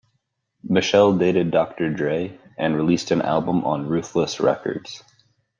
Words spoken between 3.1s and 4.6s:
an album on Ruthless